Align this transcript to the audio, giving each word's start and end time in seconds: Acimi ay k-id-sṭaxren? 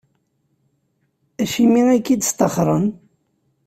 Acimi 1.41 1.81
ay 1.91 2.01
k-id-sṭaxren? 2.05 2.85